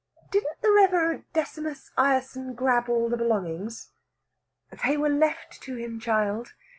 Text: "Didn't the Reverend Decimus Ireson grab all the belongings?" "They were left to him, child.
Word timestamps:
"Didn't 0.31 0.63
the 0.63 0.71
Reverend 0.71 1.25
Decimus 1.31 1.91
Ireson 1.95 2.55
grab 2.55 2.89
all 2.89 3.07
the 3.07 3.17
belongings?" 3.17 3.91
"They 4.83 4.97
were 4.97 5.09
left 5.09 5.61
to 5.61 5.75
him, 5.75 5.99
child. 5.99 6.53